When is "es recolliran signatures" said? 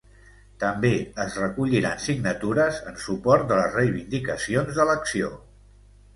1.25-2.81